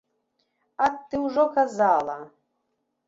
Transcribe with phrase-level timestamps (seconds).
[0.85, 2.17] Ат, ты ўжо казала!